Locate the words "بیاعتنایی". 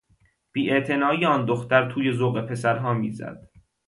0.53-1.25